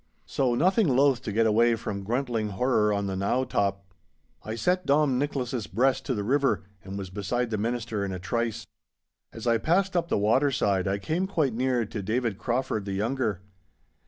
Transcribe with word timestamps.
So, 0.25 0.55
nothing 0.55 0.87
loath 0.87 1.21
to 1.21 1.31
get 1.31 1.45
away 1.45 1.75
from 1.75 2.03
gruntling 2.03 2.53
horror 2.53 2.91
on 2.91 3.05
the 3.05 3.15
knowe 3.15 3.45
top, 3.45 3.85
I 4.41 4.55
set 4.55 4.87
Dom 4.87 5.19
Nicholas's 5.19 5.67
breast 5.67 6.07
to 6.07 6.15
the 6.15 6.23
river, 6.23 6.63
and 6.83 6.97
was 6.97 7.11
beside 7.11 7.51
the 7.51 7.59
Minister 7.59 8.03
in 8.03 8.11
a 8.11 8.17
trice. 8.17 8.65
As 9.31 9.45
I 9.45 9.59
passed 9.59 9.95
up 9.95 10.07
the 10.07 10.17
waterside 10.17 10.87
I 10.87 10.97
came 10.97 11.27
quite 11.27 11.53
near 11.53 11.85
to 11.85 12.01
David 12.01 12.39
Crauford 12.39 12.85
the 12.85 12.93
younger. 12.93 13.41